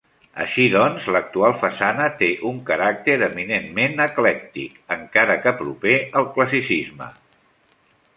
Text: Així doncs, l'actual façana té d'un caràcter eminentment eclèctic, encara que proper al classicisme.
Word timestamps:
Així 0.43 0.63
doncs, 0.75 1.07
l'actual 1.15 1.51
façana 1.63 2.07
té 2.21 2.29
d'un 2.39 2.57
caràcter 2.69 3.17
eminentment 3.27 4.01
eclèctic, 4.07 4.73
encara 4.99 5.37
que 5.45 5.53
proper 5.61 5.95
al 6.23 6.27
classicisme. 6.39 7.11